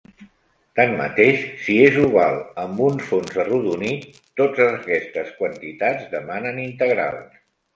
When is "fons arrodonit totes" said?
3.11-4.75